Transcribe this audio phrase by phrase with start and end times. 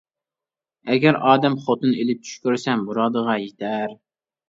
[0.93, 3.99] ئەگەر ئادەم خوتۇن ئېلىپ چۈش كۆرسە، مۇرادىغا يېتەر.